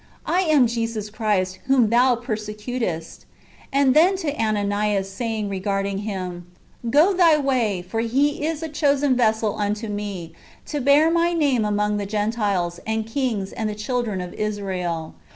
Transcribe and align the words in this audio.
I 0.25 0.41
am 0.41 0.65
Jesus 0.65 1.11
Christ, 1.11 1.59
whom 1.67 1.91
thou 1.91 2.15
persecutest 2.15 3.19
;"^ 2.15 3.19
and 3.71 3.93
then 3.93 4.17
to 4.17 4.35
Ananias, 4.35 5.07
saying 5.07 5.47
regarding 5.47 5.99
him: 5.99 6.47
'^ 6.87 6.89
Go 6.89 7.13
thy 7.13 7.37
way; 7.37 7.83
for 7.83 7.99
he 7.99 8.43
is 8.43 8.63
a 8.63 8.67
chosen 8.67 9.15
vessel 9.15 9.55
unto 9.57 9.89
me, 9.89 10.33
to 10.65 10.81
bear 10.81 11.11
my 11.11 11.33
name 11.33 11.63
among 11.63 11.97
the 11.97 12.07
Gentiles, 12.07 12.79
and 12.87 13.05
kings, 13.05 13.53
and 13.53 13.69
the 13.69 13.75
children 13.75 14.21
of 14.21 14.33
Israel. 14.33 15.13